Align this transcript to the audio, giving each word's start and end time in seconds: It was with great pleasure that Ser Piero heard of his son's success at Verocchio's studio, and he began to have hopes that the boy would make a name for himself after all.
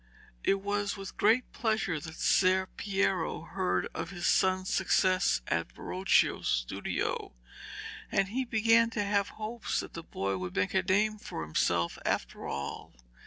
It 0.43 0.61
was 0.61 0.97
with 0.97 1.15
great 1.15 1.51
pleasure 1.51 1.99
that 1.99 2.15
Ser 2.15 2.65
Piero 2.75 3.41
heard 3.43 3.85
of 3.93 4.09
his 4.09 4.25
son's 4.25 4.73
success 4.73 5.41
at 5.45 5.71
Verocchio's 5.71 6.47
studio, 6.47 7.33
and 8.11 8.29
he 8.29 8.43
began 8.43 8.89
to 8.97 9.03
have 9.03 9.29
hopes 9.37 9.79
that 9.81 9.93
the 9.93 10.01
boy 10.01 10.37
would 10.37 10.55
make 10.55 10.73
a 10.73 10.81
name 10.81 11.19
for 11.19 11.43
himself 11.43 11.99
after 12.03 12.47
all. 12.47 12.95